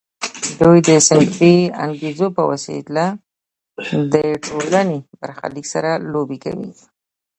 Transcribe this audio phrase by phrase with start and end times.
[0.59, 1.55] دوی د صنفي
[1.85, 3.05] انګیزو په وسیله
[4.13, 6.69] د ټولنې برخلیک سره لوبې کوي